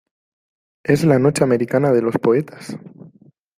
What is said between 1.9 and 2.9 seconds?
de los poetas.